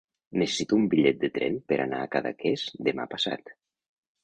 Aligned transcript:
Necessito 0.43 0.77
un 0.83 0.87
bitllet 0.93 1.19
de 1.25 1.29
tren 1.35 1.59
per 1.73 1.79
anar 1.85 2.01
a 2.05 2.09
Cadaqués 2.17 2.65
demà 2.91 3.09
passat. 3.15 3.57